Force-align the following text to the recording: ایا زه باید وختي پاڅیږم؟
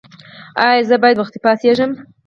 ایا 0.63 0.81
زه 0.89 0.95
باید 1.01 1.17
وختي 1.19 1.39
پاڅیږم؟ 1.45 1.91